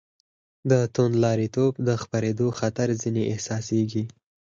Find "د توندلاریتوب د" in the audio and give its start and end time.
0.69-1.89